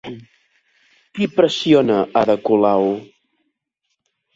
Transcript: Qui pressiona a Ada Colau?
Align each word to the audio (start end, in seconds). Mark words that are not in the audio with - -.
Qui 1.19 1.29
pressiona 1.37 2.01
a 2.01 2.07
Ada 2.25 2.41
Colau? 2.51 2.93